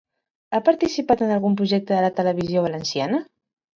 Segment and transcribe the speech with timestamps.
[0.55, 3.21] Ha participat en algun projecte de la televisió valenciana?